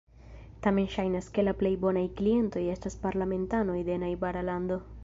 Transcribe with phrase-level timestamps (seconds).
[0.67, 4.83] Tamen ŝajnas, ke la plej bonaj klientoj estas parlamentanoj de najbara lando.